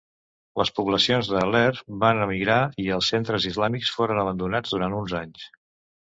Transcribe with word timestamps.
Les 0.59 0.69
poblacions 0.77 1.29
de 1.33 1.43
l'Aïr 1.55 1.81
van 2.05 2.21
emigrar 2.27 2.57
i 2.85 2.87
els 2.97 3.11
centres 3.15 3.47
islàmics 3.51 3.93
foren 3.99 4.25
abandonats 4.25 4.75
durant 4.77 4.99
uns 5.03 5.17
anys. 5.23 5.47